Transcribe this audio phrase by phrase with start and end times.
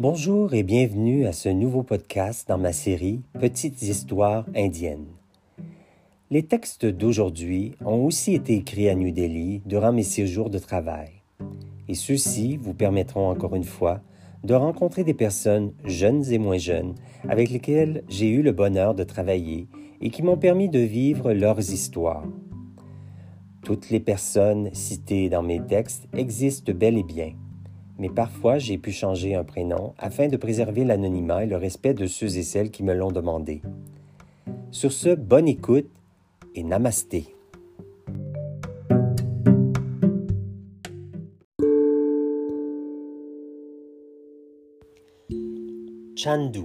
[0.00, 5.08] Bonjour et bienvenue à ce nouveau podcast dans ma série Petites histoires indiennes.
[6.30, 11.10] Les textes d'aujourd'hui ont aussi été écrits à New Delhi durant mes séjours de travail.
[11.86, 14.00] Et ceux-ci vous permettront encore une fois
[14.42, 16.94] de rencontrer des personnes jeunes et moins jeunes
[17.28, 19.68] avec lesquelles j'ai eu le bonheur de travailler
[20.00, 22.24] et qui m'ont permis de vivre leurs histoires.
[23.62, 27.34] Toutes les personnes citées dans mes textes existent bel et bien,
[28.00, 32.06] mais parfois j'ai pu changer un prénom afin de préserver l'anonymat et le respect de
[32.06, 33.60] ceux et celles qui me l'ont demandé.
[34.70, 35.90] Sur ce, bonne écoute
[36.54, 37.36] et namasté.
[46.16, 46.64] Chandu.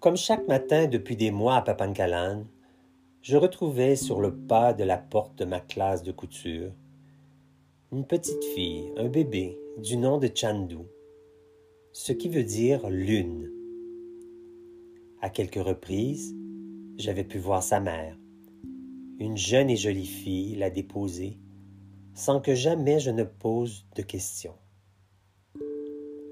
[0.00, 2.44] Comme chaque matin depuis des mois à Papankalan,
[3.22, 6.72] je retrouvais sur le pas de la porte de ma classe de couture
[7.94, 10.78] une petite fille, un bébé, du nom de Chandu,
[11.92, 13.48] ce qui veut dire lune.
[15.20, 16.34] À quelques reprises,
[16.96, 18.18] j'avais pu voir sa mère,
[19.20, 21.38] une jeune et jolie fille, la déposer,
[22.14, 24.56] sans que jamais je ne pose de questions.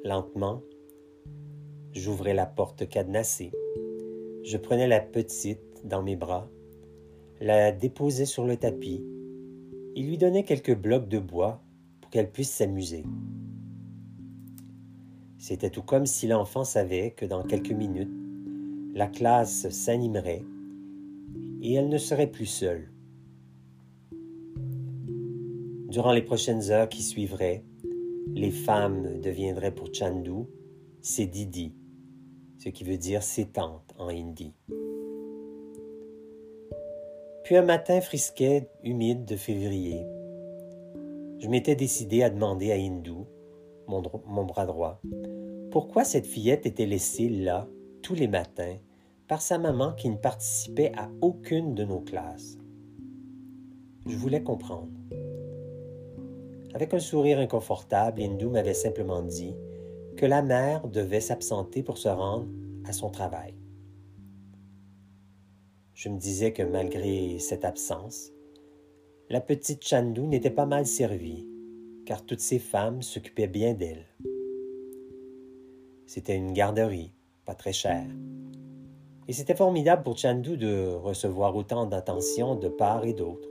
[0.03, 0.63] Lentement,
[1.93, 3.53] j'ouvrais la porte cadenassée.
[4.43, 6.51] Je prenais la petite dans mes bras
[7.41, 9.05] la déposait sur le tapis
[9.95, 11.63] Il lui donnait quelques blocs de bois
[12.01, 13.05] pour qu'elle puisse s'amuser.
[15.39, 18.13] C'était tout comme si l'enfant savait que dans quelques minutes,
[18.95, 20.45] la classe s'animerait
[21.61, 22.91] et elle ne serait plus seule.
[25.89, 27.65] Durant les prochaines heures qui suivraient,
[28.35, 30.47] les femmes deviendraient pour Chandu
[31.03, 31.75] ses Didi,
[32.59, 34.55] ce qui veut dire ses tantes en hindi.
[37.45, 40.07] Puis un matin frisquet, humide de février,
[41.39, 43.27] je m'étais décidé à demander à Hindou,
[43.89, 45.01] mon, mon bras droit,
[45.73, 47.67] pourquoi cette fillette était laissée là
[48.03, 48.77] tous les matins
[49.27, 52.59] par sa maman qui ne participait à aucune de nos classes.
[54.07, 54.93] Je voulais comprendre.
[56.75, 59.57] Avec un sourire inconfortable, Hindou m'avait simplement dit
[60.17, 62.47] que la mère devait s'absenter pour se rendre
[62.85, 63.55] à son travail.
[66.03, 68.33] Je me disais que malgré cette absence,
[69.31, 71.47] la petite Chandu n'était pas mal servie,
[72.07, 74.05] car toutes ces femmes s'occupaient bien d'elle.
[76.07, 77.13] C'était une garderie,
[77.45, 78.09] pas très chère.
[79.29, 83.49] Et c'était formidable pour Chandu de recevoir autant d'attention de part et d'autre.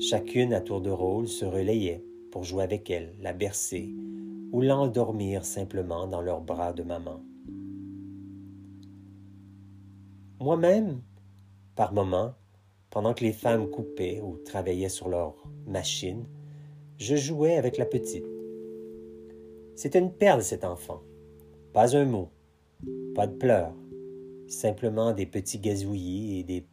[0.00, 3.94] Chacune à tour de rôle se relayait pour jouer avec elle, la bercer
[4.50, 7.22] ou l'endormir simplement dans leurs bras de maman.
[10.42, 11.00] Moi-même,
[11.76, 12.34] par moments,
[12.90, 15.36] pendant que les femmes coupaient ou travaillaient sur leur
[15.68, 16.24] machine,
[16.98, 18.26] je jouais avec la petite.
[19.76, 21.00] C'était une perle, cet enfant.
[21.72, 22.28] Pas un mot,
[23.14, 23.72] pas de pleurs,
[24.48, 26.66] simplement des petits gazouillis et des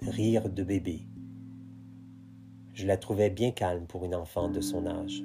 [0.00, 1.02] rires de bébé.
[2.72, 5.22] Je la trouvais bien calme pour une enfant de son âge.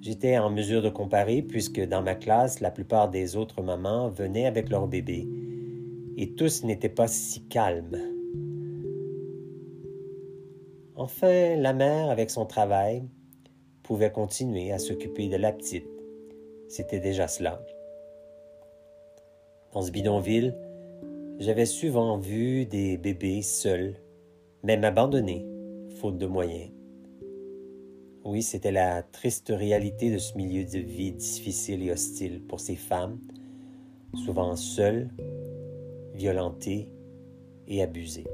[0.00, 4.46] J'étais en mesure de comparer puisque dans ma classe, la plupart des autres mamans venaient
[4.46, 5.26] avec leur bébé
[6.20, 7.96] et tous n'étaient pas si calmes.
[10.94, 13.04] Enfin, la mère, avec son travail,
[13.82, 15.88] pouvait continuer à s'occuper de la petite.
[16.68, 17.64] C'était déjà cela.
[19.72, 20.54] Dans ce bidonville,
[21.38, 23.94] j'avais souvent vu des bébés seuls,
[24.62, 25.46] même abandonnés,
[26.00, 26.70] faute de moyens.
[28.24, 32.76] Oui, c'était la triste réalité de ce milieu de vie difficile et hostile pour ces
[32.76, 33.18] femmes,
[34.26, 35.08] souvent seules,
[36.20, 36.92] violenté
[37.66, 38.24] et abusé.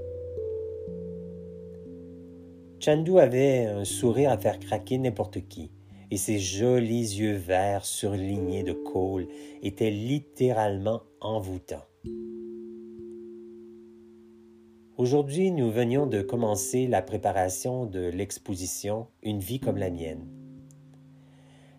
[2.81, 5.71] Chandu avait un sourire à faire craquer n'importe qui,
[6.11, 9.29] et ses jolis yeux verts surlignés de colle
[9.63, 11.85] étaient littéralement envoûtants.
[14.97, 20.27] Aujourd'hui, nous venions de commencer la préparation de l'exposition Une vie comme la mienne.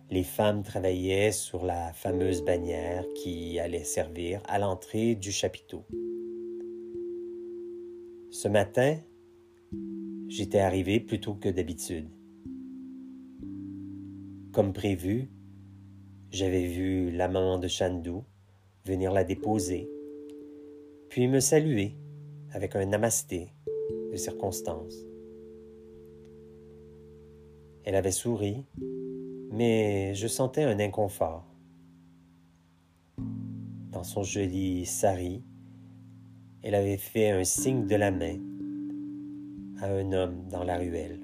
[0.09, 5.83] Les femmes travaillaient sur la fameuse bannière qui allait servir à l'entrée du chapiteau.
[8.39, 8.99] Ce matin,
[10.27, 12.07] j'étais arrivé plus tôt que d'habitude.
[14.53, 15.31] Comme prévu,
[16.29, 18.19] j'avais vu la maman de Chandu
[18.85, 19.89] venir la déposer,
[21.09, 21.95] puis me saluer
[22.51, 23.47] avec un namasté
[24.11, 24.93] de circonstance.
[27.85, 28.67] Elle avait souri,
[29.49, 31.43] mais je sentais un inconfort.
[33.91, 35.41] Dans son joli sari,
[36.67, 38.39] elle avait fait un signe de la main
[39.79, 41.21] à un homme dans la ruelle,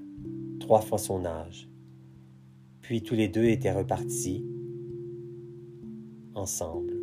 [0.62, 1.70] trois fois son âge,
[2.80, 4.46] Puis tous les deux étaient repartis
[6.34, 6.94] ensemble.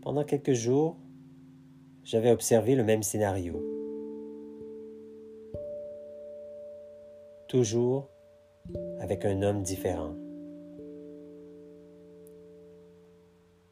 [0.00, 0.96] Pendant quelques jours,
[2.02, 3.62] j'avais observé le même scénario.
[7.46, 8.08] Toujours
[9.00, 10.14] avec un homme différent.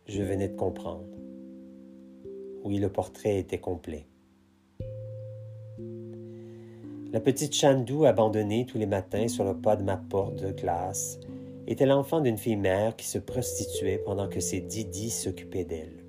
[0.07, 1.14] Je venais de comprendre.
[2.65, 4.07] Oui, le portrait était complet.
[7.13, 11.21] La petite Chandou, abandonnée tous les matins sur le pas de ma porte de classe,
[11.67, 16.05] était l'enfant d'une fille mère qui se prostituait pendant que ses Didi s'occupaient d'elle.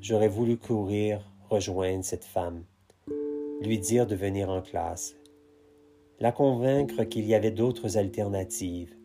[0.00, 2.64] J'aurais voulu courir, rejoindre cette femme,
[3.60, 5.14] lui dire de venir en classe,
[6.18, 8.96] la convaincre qu'il y avait d'autres alternatives.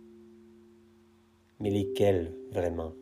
[1.60, 2.94] Mais lesquelles vraiment?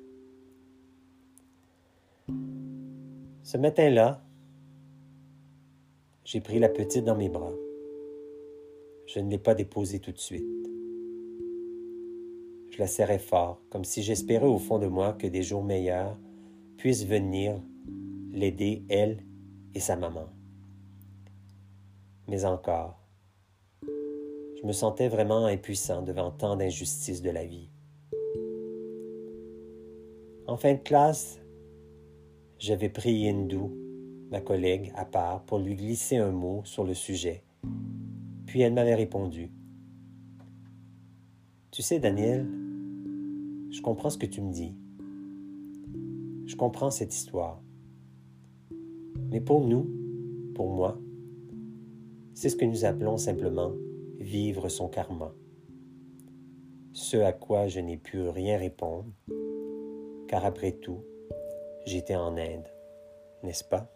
[3.54, 4.20] Ce matin-là,
[6.26, 7.54] j'ai pris la petite dans mes bras.
[9.06, 10.44] Je ne l'ai pas déposée tout de suite.
[12.72, 16.18] Je la serrais fort, comme si j'espérais au fond de moi que des jours meilleurs
[16.78, 17.62] puissent venir
[18.32, 19.24] l'aider, elle
[19.76, 20.26] et sa maman.
[22.28, 22.98] Mais encore,
[23.84, 27.70] je me sentais vraiment impuissant devant tant d'injustices de la vie.
[30.48, 31.43] En fin de classe,
[32.60, 33.70] j'avais pris Hindu,
[34.32, 37.44] ma collègue, à part pour lui glisser un mot sur le sujet.
[38.46, 39.52] Puis elle m'avait répondu.
[41.72, 42.48] Tu sais, Daniel,
[43.72, 44.76] je comprends ce que tu me dis.
[46.46, 47.62] Je comprends cette histoire.
[49.32, 49.90] Mais pour nous,
[50.54, 51.00] pour moi,
[52.34, 53.72] c'est ce que nous appelons simplement
[54.20, 55.34] vivre son karma.
[56.92, 59.12] Ce à quoi je n'ai pu rien répondre,
[60.28, 61.04] car après tout,
[61.86, 62.68] j'étais en Inde,
[63.44, 63.88] n'est-ce pas?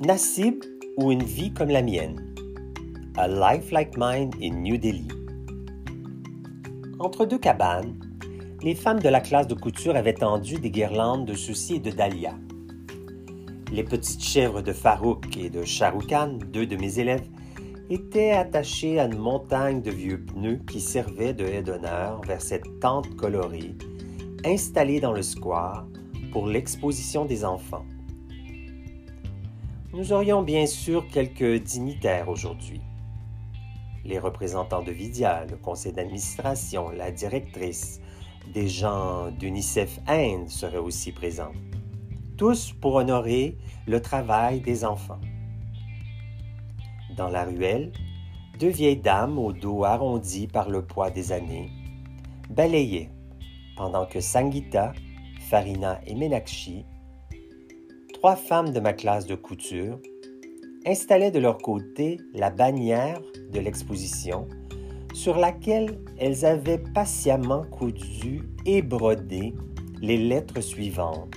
[0.00, 0.64] Nassib
[0.98, 2.34] ou une vie comme la mienne.
[3.16, 5.08] A Life Like Mine in New Delhi.
[6.98, 7.98] Entre deux cabanes,
[8.62, 11.90] les femmes de la classe de couture avaient tendu des guirlandes de soucis et de
[11.90, 12.36] dahlias.
[13.72, 16.14] Les petites chèvres de Farouk et de Shahrukh
[16.52, 17.26] deux de mes élèves,
[17.92, 22.80] étaient attachées à une montagne de vieux pneus qui servait de haie d'honneur vers cette
[22.80, 23.74] tente colorée
[24.44, 25.86] installée dans le square
[26.32, 27.84] pour l'exposition des enfants.
[29.92, 32.80] Nous aurions bien sûr quelques dignitaires aujourd'hui
[34.04, 38.00] les représentants de Vidia, le conseil d'administration, la directrice,
[38.52, 41.52] des gens d'UNICEF Inde seraient aussi présents.
[42.36, 43.56] Tous pour honorer
[43.86, 45.20] le travail des enfants.
[47.16, 47.92] Dans la ruelle,
[48.58, 51.70] deux vieilles dames au dos arrondi par le poids des années
[52.50, 53.10] balayaient,
[53.76, 54.92] pendant que Sangita,
[55.48, 56.84] Farina et Menakshi,
[58.14, 59.98] trois femmes de ma classe de couture,
[60.86, 63.20] installaient de leur côté la bannière
[63.52, 64.48] de l'exposition
[65.12, 69.54] sur laquelle elles avaient patiemment cousu et brodé
[70.00, 71.34] les lettres suivantes.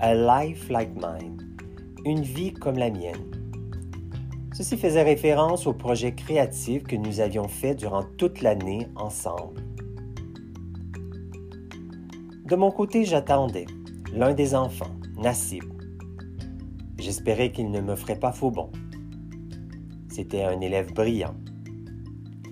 [0.00, 1.38] A life like mine.
[2.04, 3.33] Une vie comme la mienne.
[4.54, 9.60] Ceci faisait référence au projet créatif que nous avions fait durant toute l'année ensemble.
[12.46, 13.66] De mon côté, j'attendais
[14.12, 15.64] l'un des enfants, Nassib,
[16.98, 18.70] J'espérais qu'il ne me ferait pas faux bon.
[20.08, 21.34] C'était un élève brillant.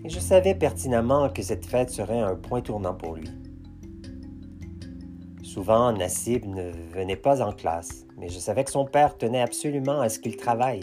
[0.04, 3.28] Et je savais pertinemment que cette fête serait un point tournant pour lui.
[5.44, 10.00] Souvent, Nassib ne venait pas en classe, mais je savais que son père tenait absolument
[10.00, 10.80] à ce qu'il travaille.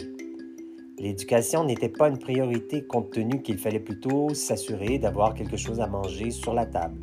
[1.00, 5.86] L'éducation n'était pas une priorité compte tenu qu'il fallait plutôt s'assurer d'avoir quelque chose à
[5.86, 7.00] manger sur la table.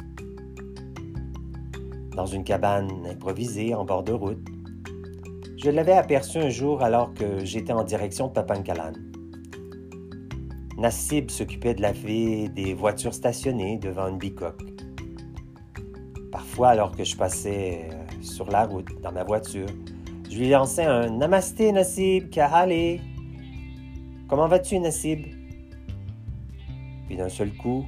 [2.16, 4.48] Dans une cabane improvisée en bord de route,
[5.58, 8.94] je l'avais aperçu un jour alors que j'étais en direction de Papankalan.
[10.78, 14.62] Nassib s'occupait de laver des voitures stationnées devant une bicoque.
[16.32, 19.66] Parfois, alors que je passais euh, sur la route dans ma voiture,
[20.30, 23.00] je lui lançais un Namasté Nassib, Kahale.
[24.28, 25.26] Comment vas-tu, Nassib?
[27.08, 27.86] Puis d'un seul coup,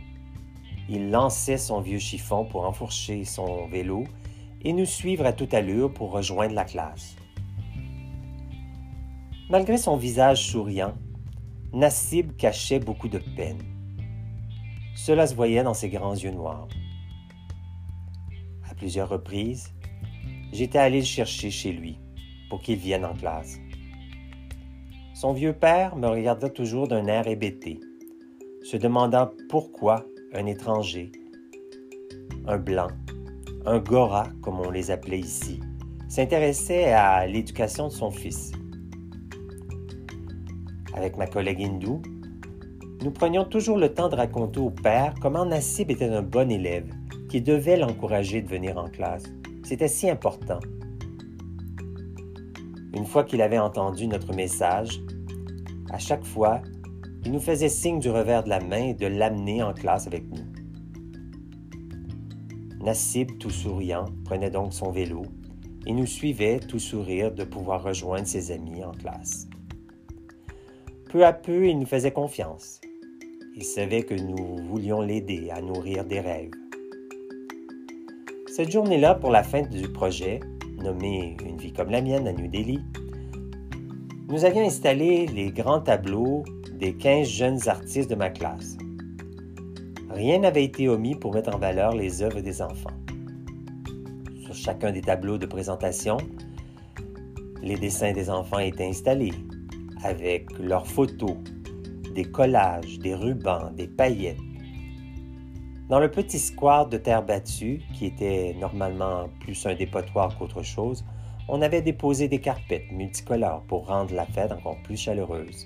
[0.88, 4.05] il lançait son vieux chiffon pour enfourcher son vélo
[4.62, 7.17] et nous suivre à toute allure pour rejoindre la classe.
[9.50, 10.93] Malgré son visage souriant,
[11.74, 13.62] Nassib cachait beaucoup de peine.
[14.96, 16.69] Cela se voyait dans ses grands yeux noirs.
[18.69, 19.74] À plusieurs reprises,
[20.53, 21.98] j'étais allé le chercher chez lui
[22.50, 23.60] pour qu'il vienne en classe.
[25.19, 27.81] Son vieux père me regardait toujours d'un air hébété,
[28.63, 31.11] se demandant pourquoi un étranger,
[32.47, 32.88] un blanc,
[33.65, 35.59] un Gora comme on les appelait ici,
[36.07, 38.53] s'intéressait à l'éducation de son fils.
[40.93, 42.01] Avec ma collègue hindoue,
[43.03, 46.89] nous prenions toujours le temps de raconter au père comment Nassib était un bon élève,
[47.27, 49.23] qui devait l'encourager de venir en classe.
[49.65, 50.61] C'était si important.
[52.93, 55.01] Une fois qu'il avait entendu notre message,
[55.91, 56.62] à chaque fois,
[57.25, 60.46] il nous faisait signe du revers de la main de l'amener en classe avec nous.
[62.84, 65.24] Nassib, tout souriant, prenait donc son vélo
[65.86, 69.48] et nous suivait, tout sourire, de pouvoir rejoindre ses amis en classe.
[71.12, 72.79] Peu à peu, il nous faisait confiance.
[73.55, 76.51] Il savait que nous voulions l'aider à nourrir des rêves.
[78.55, 80.39] Cette journée-là, pour la fin du projet,
[80.83, 82.79] nommé Une vie comme la mienne à New Delhi,
[84.29, 86.43] nous avions installé les grands tableaux
[86.74, 88.77] des 15 jeunes artistes de ma classe.
[90.09, 92.93] Rien n'avait été omis pour mettre en valeur les œuvres des enfants.
[94.43, 96.17] Sur chacun des tableaux de présentation,
[97.62, 99.33] les dessins des enfants étaient installés,
[100.03, 101.36] avec leurs photos,
[102.15, 104.38] des collages, des rubans, des paillettes.
[105.89, 111.03] Dans le petit square de terre battue, qui était normalement plus un dépotoir qu'autre chose,
[111.48, 115.65] on avait déposé des carpettes multicolores pour rendre la fête encore plus chaleureuse.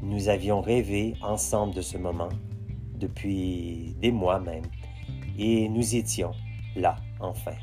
[0.00, 2.28] Nous avions rêvé ensemble de ce moment
[2.94, 4.66] depuis des mois même,
[5.36, 6.30] et nous étions
[6.76, 7.56] là, enfin.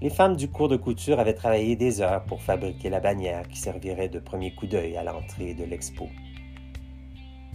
[0.00, 3.58] Les femmes du cours de couture avaient travaillé des heures pour fabriquer la bannière qui
[3.58, 6.08] servirait de premier coup d'œil à l'entrée de l'expo.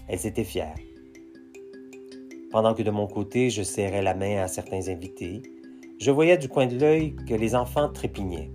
[0.07, 0.75] Elles étaient fières.
[2.51, 5.43] Pendant que de mon côté, je serrais la main à certains invités,
[5.99, 8.51] je voyais du coin de l'œil que les enfants trépignaient.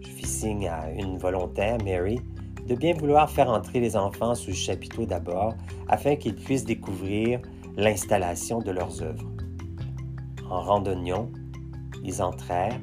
[0.00, 2.20] Je fis signe à une volontaire, Mary,
[2.68, 5.54] de bien vouloir faire entrer les enfants sous le chapiteau d'abord
[5.88, 7.40] afin qu'ils puissent découvrir
[7.76, 9.28] l'installation de leurs œuvres.
[10.48, 11.32] En randonnion,
[12.04, 12.78] ils entrèrent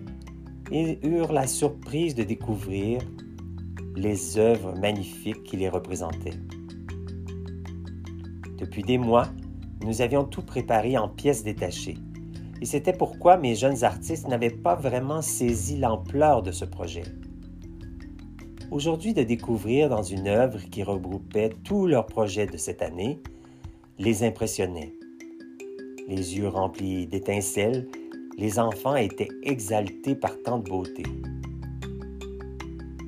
[0.72, 3.00] et eurent la surprise de découvrir
[3.96, 6.40] les œuvres magnifiques qui les représentaient.
[8.58, 9.28] Depuis des mois,
[9.84, 11.98] nous avions tout préparé en pièces détachées.
[12.62, 17.04] Et c'était pourquoi mes jeunes artistes n'avaient pas vraiment saisi l'ampleur de ce projet.
[18.72, 23.20] Aujourd'hui, de découvrir dans une œuvre qui regroupait tous leurs projets de cette année
[23.98, 24.94] les impressionnait.
[26.08, 27.88] Les yeux remplis d'étincelles
[28.40, 31.04] les enfants étaient exaltés par tant de beauté.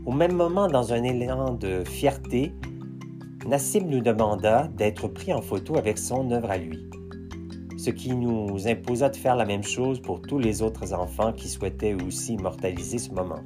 [0.05, 2.53] Au même moment, dans un élan de fierté,
[3.47, 6.87] Nassim nous demanda d'être pris en photo avec son œuvre à lui,
[7.75, 11.49] ce qui nous imposa de faire la même chose pour tous les autres enfants qui
[11.49, 13.41] souhaitaient aussi immortaliser ce moment.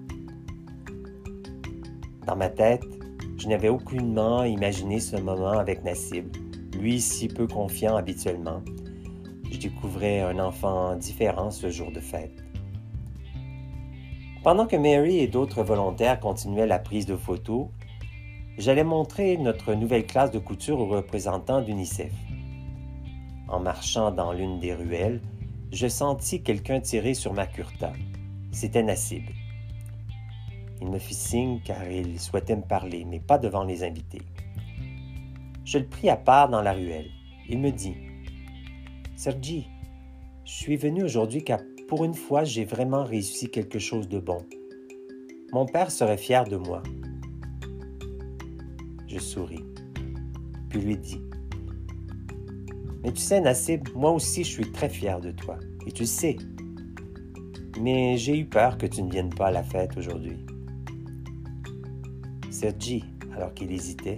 [2.27, 2.83] Dans ma tête,
[3.37, 6.25] je n'avais aucunement imaginé ce moment avec Nassim,
[6.77, 8.61] lui si peu confiant habituellement,
[9.49, 12.43] je découvrais un enfant différent ce jour de fête.
[14.43, 17.67] Pendant que Mary et d'autres volontaires continuaient la prise de photos,
[18.57, 22.13] j'allais montrer notre nouvelle classe de couture aux représentants d'UNICEF.
[23.47, 25.21] En marchant dans l'une des ruelles,
[25.71, 27.91] je sentis quelqu'un tirer sur ma kurta.
[28.51, 29.23] C'était Nassib.
[30.81, 34.21] Il me fit signe car il souhaitait me parler, mais pas devant les invités.
[35.63, 37.09] Je le pris à part dans la ruelle.
[37.49, 37.95] Il me dit
[39.15, 39.67] Sergi,
[40.45, 44.39] je suis venu aujourd'hui car pour une fois j'ai vraiment réussi quelque chose de bon.
[45.51, 46.81] Mon père serait fier de moi.
[49.15, 49.63] Je souris,
[50.67, 51.21] puis lui dis
[53.01, 55.57] Mais tu sais, Nassib, moi aussi je suis très fier de toi,
[55.87, 56.35] et tu sais.
[57.79, 60.45] Mais j'ai eu peur que tu ne viennes pas à la fête aujourd'hui.
[62.51, 64.17] Sergi, alors qu'il hésitait,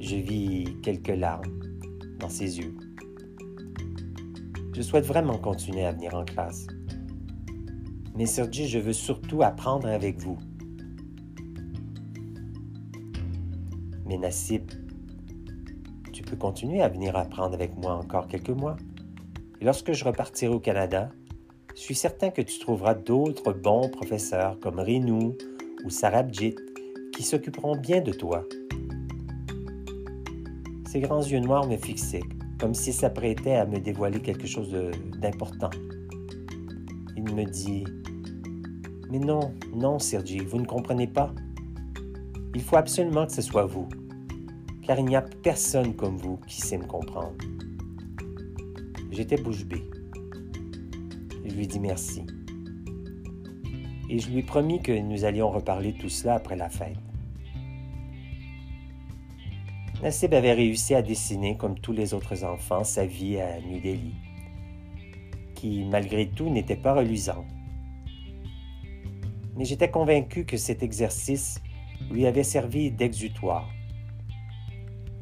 [0.00, 1.60] je vis quelques larmes
[2.18, 2.74] dans ses yeux.
[4.74, 6.66] Je souhaite vraiment continuer à venir en classe.
[8.16, 10.36] Mais Sergi, je veux surtout apprendre avec vous.
[14.06, 14.70] Mais Nassib,
[16.12, 18.76] tu peux continuer à venir apprendre avec moi encore quelques mois.
[19.60, 21.10] Et lorsque je repartirai au Canada,
[21.74, 25.36] je suis certain que tu trouveras d'autres bons professeurs comme Rinou
[25.84, 26.54] ou Sarabjit
[27.12, 28.44] qui s'occuperont bien de toi.
[30.86, 32.22] Ses grands yeux noirs me fixaient
[32.58, 34.74] comme s'il s'apprêtait à me dévoiler quelque chose
[35.20, 35.70] d'important.
[37.16, 37.84] Il me dit
[39.10, 41.34] Mais non, non, Sergi, vous ne comprenez pas.
[42.56, 43.86] Il faut absolument que ce soit vous,
[44.86, 47.36] car il n'y a personne comme vous qui sait me comprendre.
[49.10, 49.84] J'étais bouche bée.
[51.44, 52.24] Je lui dis merci.
[54.08, 56.96] Et je lui promis que nous allions reparler tout cela après la fête.
[60.02, 64.14] Nassib avait réussi à dessiner, comme tous les autres enfants, sa vie à New Delhi.
[65.54, 67.44] qui, malgré tout, n'était pas reluisant.
[69.56, 71.60] Mais j'étais convaincu que cet exercice
[72.10, 73.68] lui avait servi d'exutoire.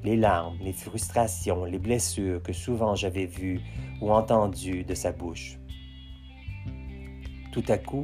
[0.02, 3.60] Les larmes, les frustrations, les blessures que souvent j'avais vues
[4.00, 5.58] ou entendues de sa bouche,
[7.52, 8.02] tout à coup,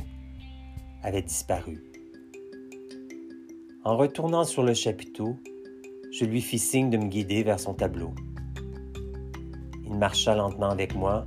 [1.02, 1.82] avaient disparu.
[3.84, 5.38] En retournant sur le chapiteau,
[6.12, 8.14] je lui fis signe de me guider vers son tableau.
[9.86, 11.26] Il marcha lentement avec moi,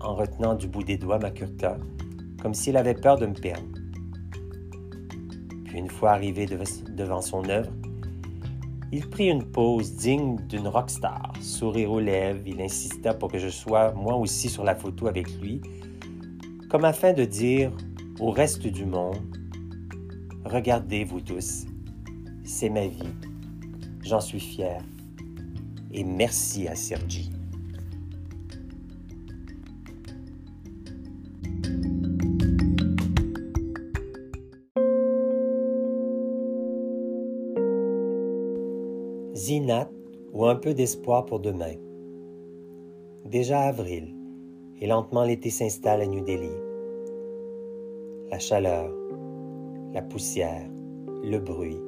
[0.00, 1.78] en retenant du bout des doigts ma curta,
[2.42, 3.77] comme s'il avait peur de me perdre.
[5.78, 7.70] Une fois arrivé devant son œuvre,
[8.90, 13.48] il prit une pose digne d'une rockstar, sourire aux lèvres, il insista pour que je
[13.48, 15.60] sois moi aussi sur la photo avec lui,
[16.68, 17.70] comme afin de dire
[18.18, 19.18] au reste du monde,
[20.44, 21.66] Regardez vous tous,
[22.42, 23.14] c'est ma vie,
[24.02, 24.82] j'en suis fier,
[25.92, 27.30] et merci à Sergi.
[39.48, 39.88] Zinat
[40.34, 41.72] ou un peu d'espoir pour demain.
[43.24, 44.14] Déjà avril,
[44.78, 46.52] et lentement l'été s'installe à New Delhi.
[48.30, 48.94] La chaleur,
[49.94, 50.68] la poussière,
[51.24, 51.78] le bruit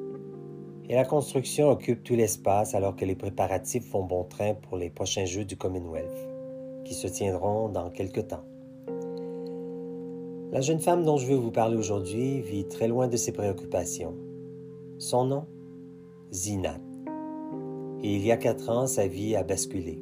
[0.89, 4.89] et la construction occupent tout l'espace alors que les préparatifs font bon train pour les
[4.89, 6.27] prochains Jeux du Commonwealth,
[6.83, 8.43] qui se tiendront dans quelque temps.
[10.51, 14.15] La jeune femme dont je veux vous parler aujourd'hui vit très loin de ses préoccupations.
[14.97, 15.45] Son nom
[16.33, 16.90] Zinat.
[18.03, 20.01] Et il y a quatre ans, sa vie a basculé.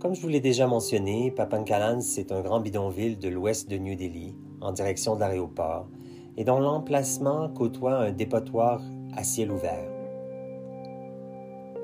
[0.00, 3.94] Comme je vous l'ai déjà mentionné, Papankalan, c'est un grand bidonville de l'ouest de New
[3.94, 5.88] Delhi, en direction de l'aéroport,
[6.36, 8.82] et dont l'emplacement côtoie un dépotoir
[9.16, 9.88] à ciel ouvert.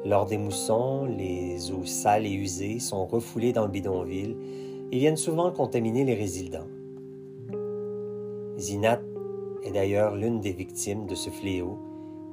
[0.04, 4.36] Lors des moussons, les eaux sales et usées sont refoulées dans le bidonville
[4.92, 6.68] et viennent souvent contaminer les résidents.
[8.58, 9.00] Zinat
[9.62, 11.78] est d'ailleurs l'une des victimes de ce fléau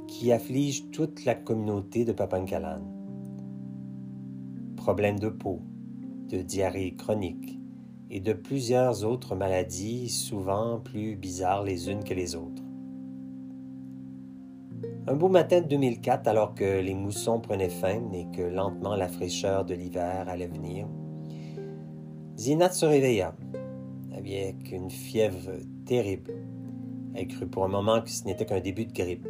[0.07, 2.81] qui afflige toute la communauté de Papankalan.
[4.75, 5.61] Problèmes de peau,
[6.29, 7.59] de diarrhée chronique
[8.09, 12.63] et de plusieurs autres maladies souvent plus bizarres les unes que les autres.
[15.07, 19.07] Un beau matin de 2004, alors que les moussons prenaient fin et que lentement la
[19.07, 20.87] fraîcheur de l'hiver allait venir,
[22.37, 23.33] Zinat se réveilla
[24.15, 25.51] avec une fièvre
[25.85, 26.33] terrible.
[27.15, 29.27] Elle crut pour un moment que ce n'était qu'un début de grippe.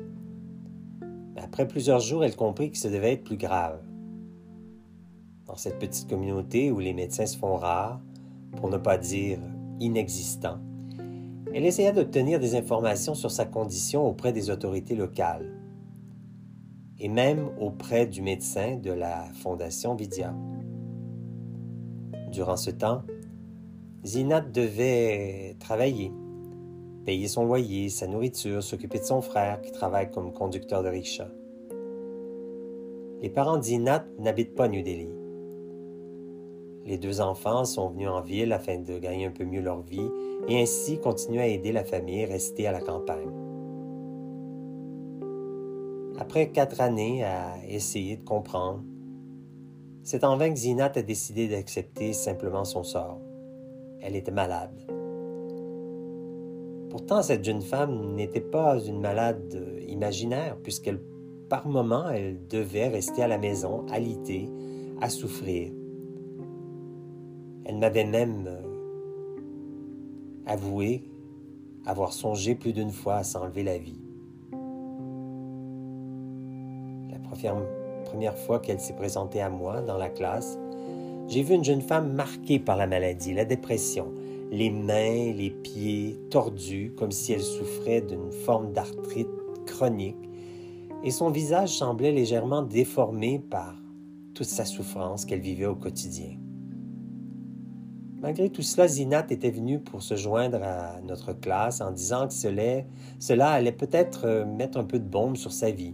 [1.37, 3.79] Après plusieurs jours, elle comprit que ça devait être plus grave.
[5.45, 8.01] Dans cette petite communauté où les médecins se font rares,
[8.55, 9.39] pour ne pas dire
[9.79, 10.59] inexistants,
[11.53, 15.53] elle essaya d'obtenir des informations sur sa condition auprès des autorités locales
[16.99, 20.33] et même auprès du médecin de la Fondation Vidya.
[22.31, 23.03] Durant ce temps,
[24.03, 26.11] Zinat devait travailler,
[27.07, 31.29] payer son loyer, sa nourriture, s'occuper de son frère qui travaille comme conducteur de rickshaw.
[33.21, 35.07] Les parents d'Zinat n'habitent pas New Delhi.
[36.85, 40.09] Les deux enfants sont venus en ville afin de gagner un peu mieux leur vie
[40.49, 43.31] et ainsi continuer à aider la famille restée à la campagne.
[46.19, 48.83] Après quatre années à essayer de comprendre,
[50.03, 53.21] c'est en vain que Zinat a décidé d'accepter simplement son sort.
[54.01, 54.86] Elle était malade.
[56.89, 60.99] Pourtant, cette jeune femme n'était pas une malade imaginaire, puisqu'elle,
[61.49, 64.49] par moments, elle devait rester à la maison, alitée,
[65.01, 65.71] à souffrir.
[67.65, 68.61] Elle m'avait même euh,
[70.45, 71.03] avoué
[71.85, 73.99] avoir songé plus d'une fois à s'enlever la vie.
[77.11, 77.19] La
[78.03, 80.57] première, fois qu'elle s'est présentée à moi dans la classe,
[81.27, 84.13] j'ai vu une jeune femme marquée par la maladie, la dépression,
[84.51, 89.27] les mains, les pieds tordus comme si elle souffrait d'une forme d'arthrite
[89.65, 90.17] chronique,
[91.03, 93.75] et son visage semblait légèrement déformé par
[94.33, 96.37] toute sa souffrance qu'elle vivait au quotidien.
[98.19, 102.33] Malgré tout cela, Zinat était venu pour se joindre à notre classe en disant que
[102.33, 102.83] cela,
[103.19, 105.93] cela allait peut-être euh, mettre un peu de bombe sur sa vie.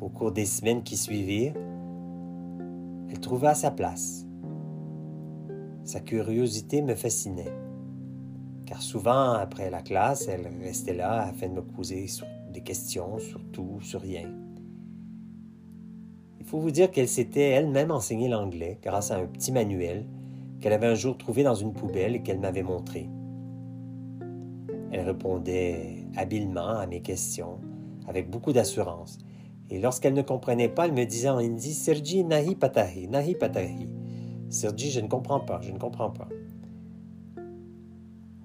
[0.00, 1.54] Au cours des semaines qui suivirent,
[3.08, 4.23] elle trouva sa place.
[5.84, 7.52] Sa curiosité me fascinait,
[8.64, 12.06] car souvent après la classe, elle restait là afin de me poser
[12.50, 14.32] des questions sur tout, sur rien.
[16.40, 20.06] Il faut vous dire qu'elle s'était elle-même enseignée l'anglais grâce à un petit manuel
[20.60, 23.10] qu'elle avait un jour trouvé dans une poubelle et qu'elle m'avait montré.
[24.90, 27.58] Elle répondait habilement à mes questions,
[28.08, 29.18] avec beaucoup d'assurance.
[29.68, 33.88] Et lorsqu'elle ne comprenait pas, elle me disait en hindi Sergi nahi patahi, nahi patahi,
[34.48, 36.28] Sergi, je ne comprends pas, je ne comprends pas.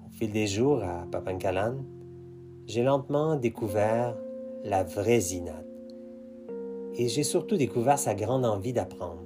[0.06, 1.76] Au fil des jours à Papankalan,
[2.66, 4.16] j'ai lentement découvert
[4.64, 5.62] la vraie Zinat.
[6.94, 9.22] Et j'ai surtout découvert sa grande envie d'apprendre.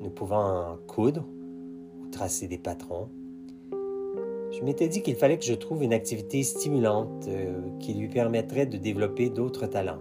[0.00, 1.24] Nous pouvons coudre
[2.00, 3.08] ou tracer des patrons.
[4.50, 8.66] Je m'étais dit qu'il fallait que je trouve une activité stimulante euh, qui lui permettrait
[8.66, 10.00] de développer d'autres talents.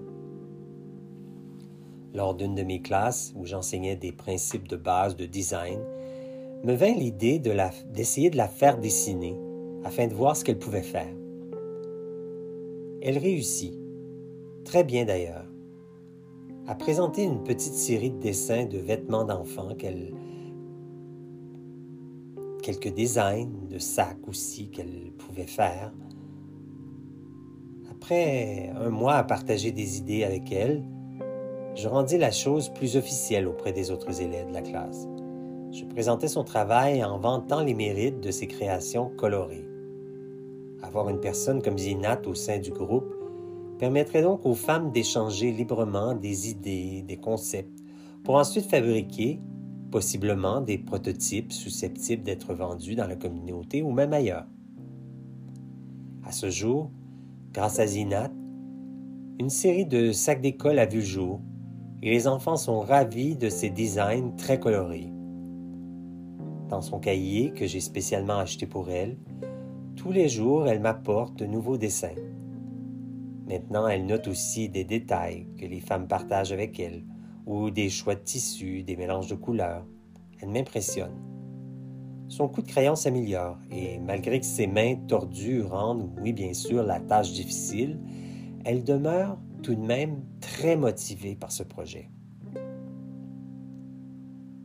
[2.15, 5.81] Lors d'une de mes classes où j'enseignais des principes de base de design,
[6.63, 9.37] me vint l'idée d'essayer de la faire dessiner
[9.83, 11.13] afin de voir ce qu'elle pouvait faire.
[13.01, 13.73] Elle réussit,
[14.63, 15.45] très bien d'ailleurs,
[16.67, 20.13] à présenter une petite série de dessins de vêtements d'enfants qu'elle
[22.63, 25.93] quelques designs de sacs aussi qu'elle pouvait faire.
[27.91, 30.81] Après un mois à partager des idées avec elle,
[31.75, 35.07] je rendis la chose plus officielle auprès des autres élèves de la classe.
[35.71, 39.67] Je présentais son travail en vantant les mérites de ses créations colorées.
[40.81, 43.13] Avoir une personne comme Zinat au sein du groupe
[43.77, 47.83] permettrait donc aux femmes d'échanger librement des idées, des concepts,
[48.23, 49.41] pour ensuite fabriquer,
[49.91, 54.47] possiblement, des prototypes susceptibles d'être vendus dans la communauté ou même ailleurs.
[56.23, 56.89] À ce jour,
[57.53, 58.31] grâce à Zinat,
[59.39, 61.41] une série de sacs d'école a vu le jour
[62.05, 65.09] et les enfants sont ravis de ces designs très colorés.
[66.69, 69.17] Dans son cahier que j'ai spécialement acheté pour elle,
[69.95, 72.13] tous les jours, elle m'apporte de nouveaux dessins.
[73.47, 77.03] Maintenant, elle note aussi des détails que les femmes partagent avec elle,
[77.47, 79.85] ou des choix de tissus, des mélanges de couleurs.
[80.39, 81.15] Elle m'impressionne.
[82.27, 86.83] Son coup de crayon s'améliore, et malgré que ses mains tordues rendent, oui bien sûr,
[86.83, 87.99] la tâche difficile,
[88.63, 92.11] elle demeure tout de même très motivée par ce projet.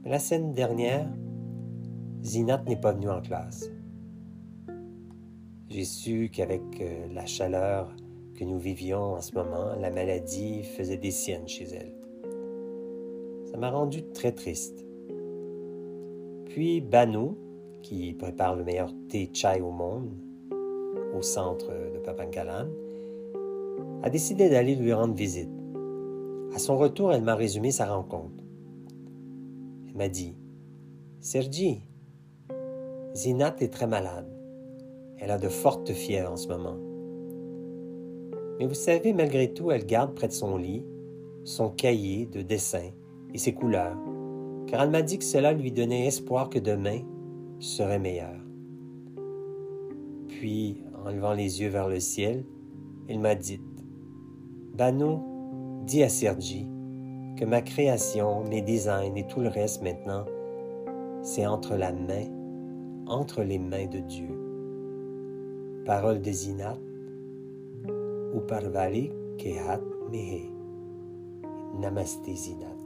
[0.04, 1.08] la semaine dernière,
[2.22, 3.70] Zinat n'est pas venue en classe.
[5.70, 7.96] J'ai su qu'avec euh, la chaleur
[8.34, 11.94] que nous vivions en ce moment, la maladie faisait des siennes chez elle.
[13.50, 14.84] Ça m'a rendu très triste.
[16.44, 17.30] Puis Banu,
[17.80, 20.10] qui prépare le meilleur thé chai au monde,
[21.16, 22.66] au centre de Papankalan,
[24.02, 25.50] a décidé d'aller lui rendre visite.
[26.54, 28.44] À son retour, elle m'a résumé sa rencontre.
[29.88, 30.36] Elle m'a dit
[31.20, 31.82] Sergi,
[33.14, 34.28] Zinat est très malade.
[35.18, 36.76] Elle a de fortes fièvres en ce moment.
[38.58, 40.84] Mais vous savez, malgré tout, elle garde près de son lit
[41.44, 42.90] son cahier de dessin
[43.32, 43.96] et ses couleurs,
[44.66, 47.00] car elle m'a dit que cela lui donnait espoir que demain
[47.58, 48.36] serait meilleur.
[50.28, 52.44] Puis, en levant les yeux vers le ciel,
[53.08, 53.60] elle m'a dit
[54.76, 55.20] Bano,
[55.87, 56.66] dis à Sergi
[57.37, 60.24] que ma création, mes designs et tout le reste maintenant,
[61.22, 62.26] c'est entre la main,
[63.06, 64.28] entre les mains de Dieu.
[65.85, 66.78] Parole de Zinat,
[68.35, 69.80] ou Parvali Kehat
[70.11, 70.50] Mehe.
[71.78, 72.79] Namaste Zinat.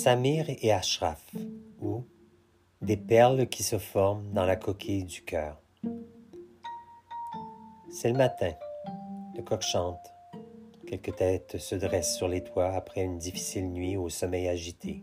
[0.00, 1.22] Samir et Ashraf,
[1.82, 2.06] ou
[2.80, 5.60] des perles qui se forment dans la coquille du cœur.
[7.90, 8.52] C'est le matin.
[9.36, 10.14] Le coq chante.
[10.86, 15.02] Quelques têtes se dressent sur les toits après une difficile nuit au sommeil agité.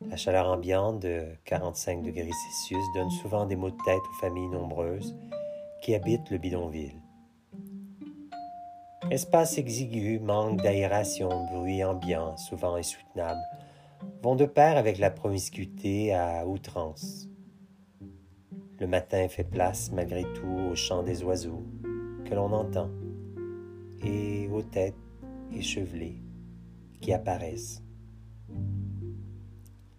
[0.00, 4.48] La chaleur ambiante de 45 degrés Celsius donne souvent des maux de tête aux familles
[4.48, 5.14] nombreuses
[5.82, 7.02] qui habitent le bidonville.
[9.10, 13.40] Espace exigu, manque d'aération, bruit ambiant, souvent insoutenable,
[14.22, 17.28] vont de pair avec la promiscuité à outrance.
[18.80, 21.64] Le matin fait place malgré tout au chant des oiseaux
[22.24, 22.90] que l'on entend
[24.02, 24.94] et aux têtes
[25.52, 26.20] échevelées
[27.00, 27.82] qui apparaissent.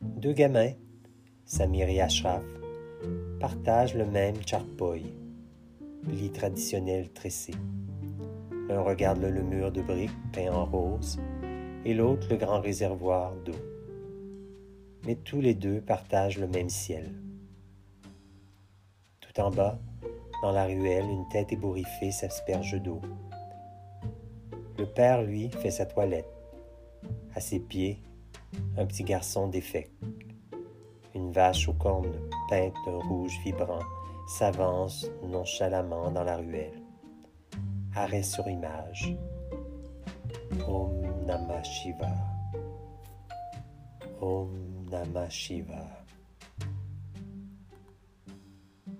[0.01, 0.73] Deux gamins,
[1.45, 2.43] Samir et Ashraf,
[3.39, 5.13] partagent le même charpoy,
[6.07, 7.53] lit traditionnel tressé.
[8.67, 11.19] L'un regarde le mur de briques peint en rose
[11.85, 13.68] et l'autre le grand réservoir d'eau.
[15.05, 17.13] Mais tous les deux partagent le même ciel.
[19.19, 19.79] Tout en bas,
[20.41, 23.01] dans la ruelle, une tête ébouriffée s'asperge d'eau.
[24.77, 26.29] Le père, lui, fait sa toilette.
[27.35, 28.01] À ses pieds,
[28.77, 29.89] un petit garçon défait.
[31.15, 33.83] Une vache aux cornes peintes d'un rouge vibrant
[34.27, 36.79] s'avance nonchalamment dans la ruelle
[37.95, 39.15] arrêt sur image.
[44.21, 45.87] Om Namah Shiva.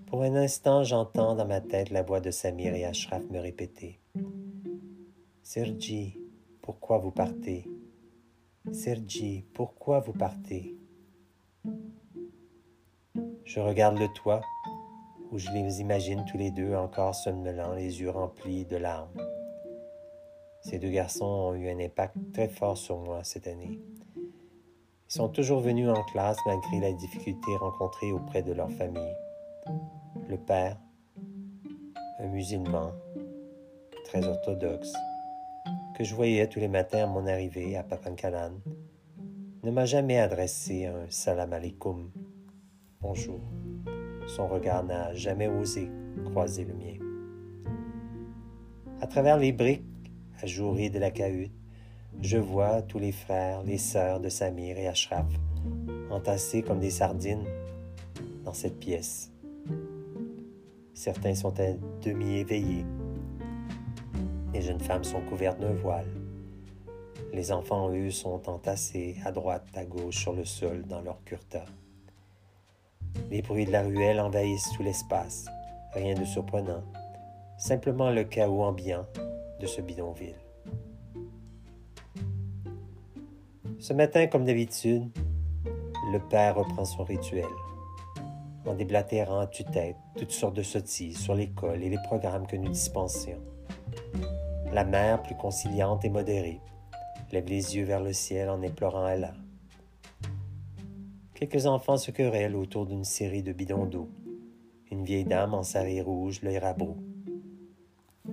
[0.06, 4.00] Pour un instant, j'entends dans ma tête la voix de Samir et Ashraf me répéter
[5.42, 6.16] Sergi,
[6.62, 7.68] pourquoi vous partez?
[8.72, 10.76] Sergi, pourquoi vous partez?
[13.44, 14.42] Je regarde le toit
[15.32, 19.20] où je les imagine tous les deux encore somnolents, les yeux remplis de larmes.
[20.62, 23.80] Ces deux garçons ont eu un impact très fort sur moi cette année.
[25.12, 29.16] Ils sont toujours venus en classe malgré la difficulté rencontrée auprès de leur famille.
[30.28, 30.78] Le père,
[32.20, 32.92] un musulman,
[34.04, 34.92] très orthodoxe,
[35.98, 38.52] que je voyais tous les matins à mon arrivée à Papankalan,
[39.64, 42.12] ne m'a jamais adressé un salam alaikum,
[43.00, 43.40] bonjour.
[44.28, 45.90] Son regard n'a jamais osé
[46.26, 46.98] croiser le mien.
[49.00, 49.82] À travers les briques
[50.40, 51.59] ajourées de la cahute,
[52.22, 55.26] je vois tous les frères, les sœurs de Samir et Ashraf
[56.10, 57.44] entassés comme des sardines
[58.44, 59.30] dans cette pièce.
[60.94, 62.84] Certains sont à demi éveillés.
[64.52, 66.08] Les jeunes femmes sont couvertes d'un voile.
[67.32, 71.64] Les enfants, eux, sont entassés à droite, à gauche sur le sol dans leur kurta.
[73.30, 75.46] Les bruits de la ruelle envahissent tout l'espace.
[75.94, 76.82] Rien de surprenant.
[77.56, 79.06] Simplement le chaos ambiant
[79.60, 80.34] de ce bidonville.
[83.80, 85.08] Ce matin, comme d'habitude,
[86.12, 87.46] le père reprend son rituel
[88.66, 92.68] en déblatérant à tue-tête toutes sortes de sottises sur l'école et les programmes que nous
[92.68, 93.40] dispensions.
[94.70, 96.60] La mère, plus conciliante et modérée,
[97.32, 99.32] lève les yeux vers le ciel en implorant Allah.
[101.32, 104.10] Quelques enfants se querellent autour d'une série de bidons d'eau.
[104.90, 106.98] Une vieille dame en sarré rouge, l'œil rabot.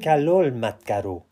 [0.02, 1.24] Calol, Matcaro!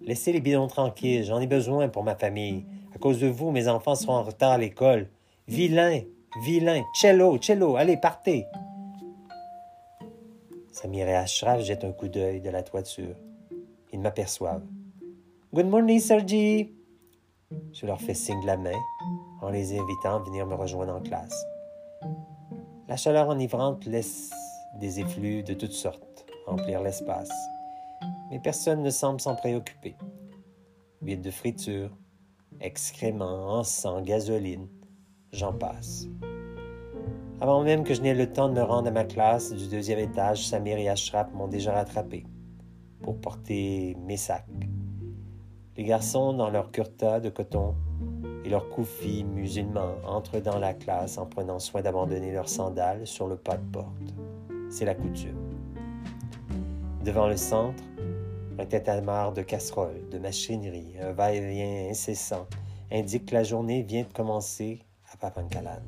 [0.00, 2.66] Laissez les bidons tranquilles, j'en ai besoin pour ma famille.
[3.04, 5.10] À cause de vous, mes enfants seront en retard à l'école.
[5.46, 6.00] Vilain,
[6.42, 8.46] vilain, cello, cello, allez, partez.
[10.72, 13.14] Samir et Ashraf jettent un coup d'œil de la toiture.
[13.92, 14.64] Ils m'aperçoivent.
[15.52, 16.72] Good morning, Sergi.
[17.74, 18.80] Je leur fais signe de la main
[19.42, 21.44] en les invitant à venir me rejoindre en classe.
[22.88, 24.30] La chaleur enivrante laisse
[24.80, 27.32] des effluves de toutes sortes remplir l'espace,
[28.30, 29.94] mais personne ne semble s'en préoccuper.
[31.02, 31.90] Huile de friture,
[32.60, 34.68] excréments, encens, gasoline,
[35.32, 36.06] j'en passe.
[37.40, 39.98] Avant même que je n'aie le temps de me rendre à ma classe du deuxième
[39.98, 42.24] étage, Samir et Ashraf m'ont déjà rattrapé
[43.02, 44.46] pour porter mes sacs.
[45.76, 47.74] Les garçons, dans leur kurta de coton,
[48.44, 53.26] et leurs koufis musulmans entrent dans la classe en prenant soin d'abandonner leurs sandales sur
[53.26, 54.14] le pas de porte.
[54.70, 55.38] C'est la coutume.
[57.04, 57.82] Devant le centre,
[58.58, 62.46] un tête de casseroles, de machinerie, un va-et-vient incessant
[62.90, 65.82] indique que la journée vient de commencer à Papankalan.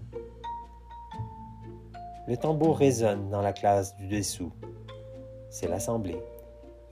[2.26, 4.52] Le tambour résonne dans la classe du dessous.
[5.50, 6.20] C'est l'assemblée.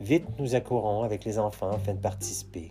[0.01, 2.71] Vite, nous accourons avec les enfants afin de participer.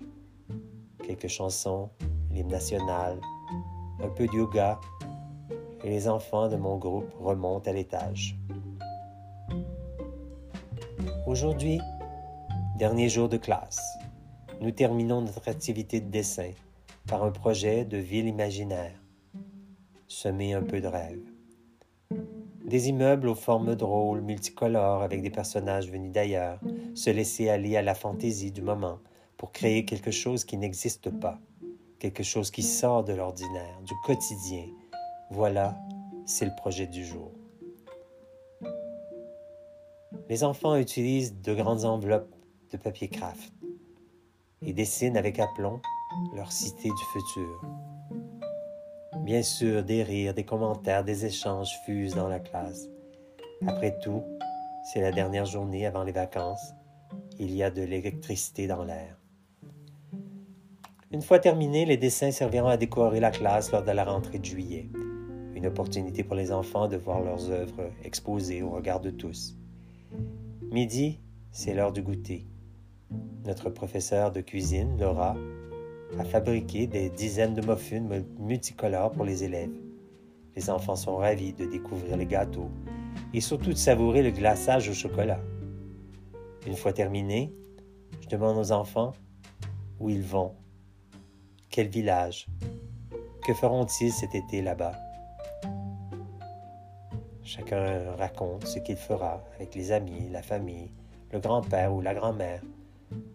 [1.06, 1.90] Quelques chansons,
[2.32, 3.20] l'hymne national,
[4.02, 4.80] un peu de yoga,
[5.84, 8.38] et les enfants de mon groupe remontent à l'étage.
[11.28, 11.82] Aujourd'hui,
[12.78, 13.82] dernier jour de classe,
[14.62, 16.52] nous terminons notre activité de dessin
[17.08, 19.00] par un projet de ville imaginaire.
[20.08, 21.22] Semer un peu de rêve.
[22.66, 26.60] Des immeubles aux formes drôles, multicolores, avec des personnages venus d'ailleurs,
[26.94, 29.00] se laisser aller à la fantaisie du moment
[29.38, 31.40] pour créer quelque chose qui n'existe pas
[32.04, 34.66] quelque chose qui sort de l'ordinaire, du quotidien.
[35.32, 35.78] Voilà,
[36.26, 37.32] c'est le projet du jour.
[40.28, 42.36] Les enfants utilisent de grandes enveloppes
[42.74, 43.54] de papier craft
[44.62, 45.80] et dessinent avec aplomb
[46.36, 47.62] leur cité du futur.
[49.22, 52.90] Bien sûr, des rires, des commentaires, des échanges fusent dans la classe.
[53.68, 54.24] Après tout,
[54.92, 56.74] c'est la dernière journée avant les vacances.
[57.40, 59.18] Il y a de l'électricité dans l'air.
[61.12, 64.46] Une fois terminés, les dessins serviront à décorer la classe lors de la rentrée de
[64.46, 64.90] juillet.
[65.56, 69.56] Une opportunité pour les enfants de voir leurs œuvres exposées au regard de tous.
[70.72, 71.20] Midi,
[71.52, 72.48] c'est l'heure du goûter.
[73.46, 75.36] Notre professeur de cuisine, Laura,
[76.18, 78.08] a fabriqué des dizaines de muffins
[78.40, 79.74] multicolores pour les élèves.
[80.56, 82.70] Les enfants sont ravis de découvrir les gâteaux
[83.34, 85.40] et surtout de savourer le glaçage au chocolat.
[86.68, 87.52] Une fois terminé,
[88.22, 89.14] je demande aux enfants
[90.00, 90.54] où ils vont
[91.70, 92.48] quel village
[93.46, 94.94] Que feront-ils cet été là-bas
[97.44, 100.92] Chacun raconte ce qu'il fera avec les amis, la famille,
[101.32, 102.62] le grand-père ou la grand-mère.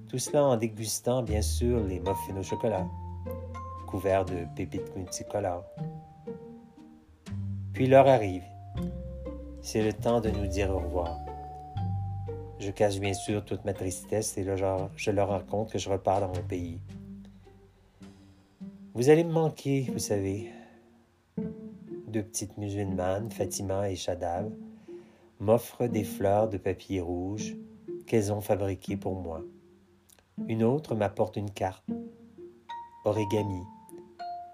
[0.08, 2.86] Tout cela en dégustant bien sûr les muffins au chocolat,
[3.86, 5.66] couverts de pépites multicolores.
[7.74, 8.44] Puis l'heure arrive.
[9.60, 11.18] c'est le temps de nous dire au revoir.
[12.58, 16.28] Je cache bien sûr toute ma tristesse et je leur raconte que je repars dans
[16.28, 16.80] mon pays.
[18.94, 20.50] Vous allez me manquer, vous savez.
[22.06, 24.50] Deux petites musulmanes, Fatima et Shadab,
[25.38, 27.54] m'offrent des fleurs de papier rouge
[28.06, 29.42] qu'elles ont fabriquées pour moi.
[30.46, 31.84] Une autre m'apporte une carte,
[33.04, 33.62] origami,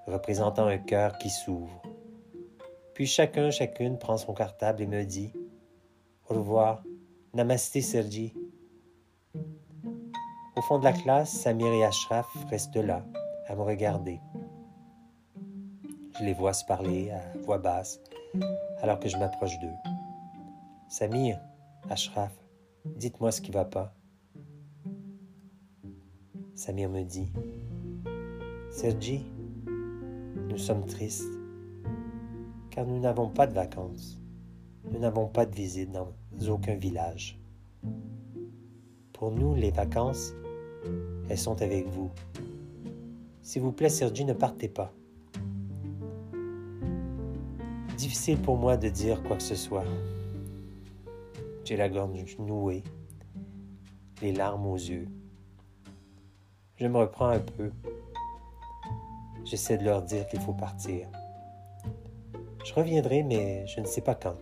[0.06, 1.82] représentant un cœur qui s'ouvre.
[2.94, 5.32] Puis chacun, chacune prend son cartable et me dit
[6.28, 6.82] Au revoir,
[7.34, 8.34] Namasté Sergi.
[10.56, 13.04] Au fond de la classe, Samir et Ashraf restent là,
[13.48, 14.20] à me regarder.
[16.18, 18.00] Je les vois se parler à voix basse
[18.80, 19.74] alors que je m'approche d'eux.
[20.88, 21.40] Samir,
[21.90, 22.32] Ashraf,
[22.84, 23.92] dites-moi ce qui va pas.
[26.54, 27.32] Samir me dit
[28.70, 29.24] Sergi,
[30.48, 31.24] nous sommes tristes
[32.70, 34.20] car nous n'avons pas de vacances.
[34.90, 36.12] Nous n'avons pas de visite dans
[36.48, 37.38] aucun village.
[39.12, 40.32] Pour nous, les vacances,
[41.28, 42.10] elles sont avec vous.
[43.42, 44.92] S'il vous plaît, Sergi, ne partez pas.
[47.96, 49.84] Difficile pour moi de dire quoi que ce soit.
[51.64, 52.82] J'ai la gorge nouée,
[54.20, 55.08] les larmes aux yeux.
[56.76, 57.70] Je me reprends un peu.
[59.44, 61.06] J'essaie de leur dire qu'il faut partir.
[62.64, 64.37] Je reviendrai, mais je ne sais pas quand.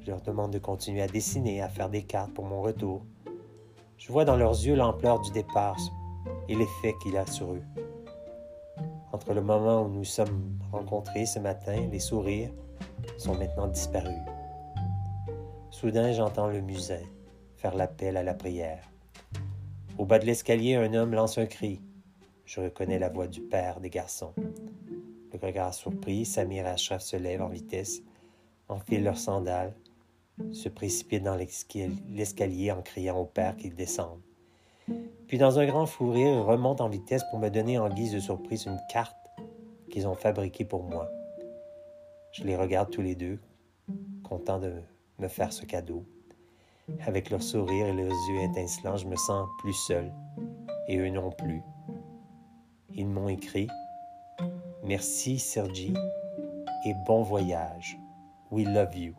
[0.00, 3.02] Je leur demande de continuer à dessiner, à faire des cartes pour mon retour.
[3.98, 5.76] Je vois dans leurs yeux l'ampleur du départ
[6.48, 7.62] et l'effet qu'il a sur eux.
[9.12, 12.52] Entre le moment où nous sommes rencontrés ce matin, les sourires
[13.18, 14.22] sont maintenant disparus.
[15.70, 17.00] Soudain, j'entends le musin
[17.56, 18.84] faire l'appel à la prière.
[19.98, 21.80] Au bas de l'escalier, un homme lance un cri.
[22.44, 24.34] Je reconnais la voix du père des garçons.
[25.32, 28.02] Le regard surpris, Samir et Ashraf se lèvent en vitesse,
[28.68, 29.74] enfilent leurs sandales,
[30.52, 34.20] se précipitent dans l'escalier en criant au père qu'il descende.
[35.28, 38.12] Puis, dans un grand fou rire, ils remontent en vitesse pour me donner en guise
[38.12, 39.16] de surprise une carte
[39.90, 41.08] qu'ils ont fabriquée pour moi.
[42.32, 43.38] Je les regarde tous les deux,
[44.22, 44.74] contents de
[45.18, 46.04] me faire ce cadeau.
[47.06, 50.12] Avec leur sourire et leurs yeux étincelants, je me sens plus seul,
[50.88, 51.62] et eux non plus.
[52.94, 53.68] Ils m'ont écrit
[54.84, 55.94] Merci Sergi
[56.84, 57.98] et bon voyage.
[58.50, 59.14] We love you.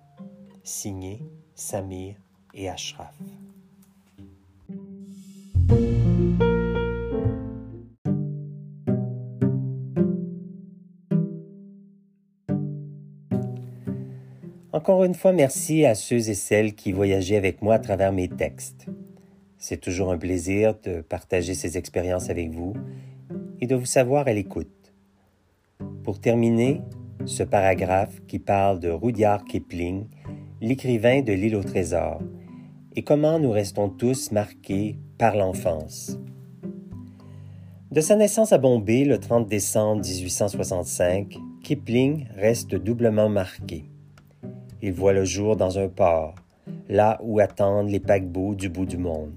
[0.64, 1.22] Signé
[1.56, 2.16] Samir
[2.54, 3.14] et Ashraf.
[14.88, 18.30] Encore une fois, merci à ceux et celles qui voyageaient avec moi à travers mes
[18.30, 18.86] textes.
[19.58, 22.72] C'est toujours un plaisir de partager ces expériences avec vous
[23.60, 24.94] et de vous savoir à l'écoute.
[26.06, 26.80] Pour terminer,
[27.26, 30.06] ce paragraphe qui parle de Rudyard Kipling,
[30.62, 32.22] l'écrivain de l'île au trésor,
[32.96, 36.18] et comment nous restons tous marqués par l'enfance.
[37.92, 43.84] De sa naissance à Bombay le 30 décembre 1865, Kipling reste doublement marqué.
[44.82, 46.36] Il voit le jour dans un port,
[46.88, 49.34] là où attendent les paquebots du bout du monde.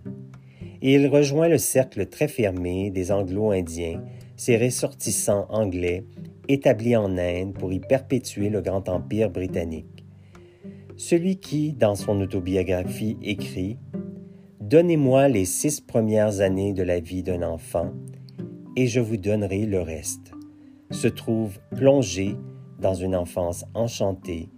[0.83, 4.03] Et il rejoint le cercle très fermé des Anglo-Indiens,
[4.37, 6.05] ces ressortissants anglais
[6.49, 10.05] établis en Inde pour y perpétuer le grand empire britannique.
[10.97, 13.79] Celui qui, dans son autobiographie, écrit
[14.61, 17.93] Donnez-moi les six premières années de la vie d'un enfant,
[18.77, 20.33] et je vous donnerai le reste,
[20.91, 22.37] se trouve plongé
[22.81, 24.49] dans une enfance enchantée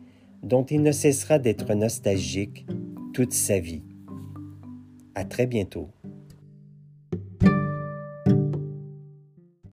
[0.42, 2.66] dont il ne cessera d'être nostalgique
[3.14, 3.82] toute sa vie.
[5.14, 5.90] À très bientôt.